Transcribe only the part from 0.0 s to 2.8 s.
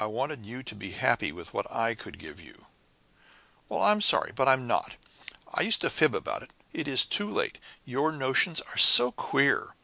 "I wanted you to be happy with what I could give you."